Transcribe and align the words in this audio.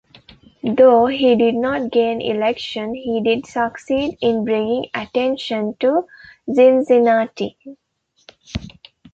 Though 0.63 1.05
he 1.05 1.35
did 1.35 1.53
not 1.53 1.91
gain 1.91 2.21
election, 2.23 2.95
he 2.95 3.21
did 3.21 3.45
succeed 3.45 4.17
in 4.19 4.43
bringing 4.45 4.87
attention 4.95 5.75
to 5.79 6.07
Cincinnati. 6.51 7.55